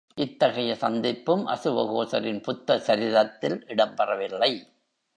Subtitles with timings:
[0.17, 4.51] இத்தகைய சந்திப்பும் அசுவகோசரின் புத்த சரிதத்தில் இடம்பெறவில்லை.